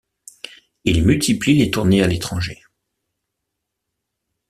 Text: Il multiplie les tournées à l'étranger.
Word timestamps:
Il 0.83 1.05
multiplie 1.05 1.55
les 1.59 1.69
tournées 1.69 2.01
à 2.01 2.07
l'étranger. 2.07 2.63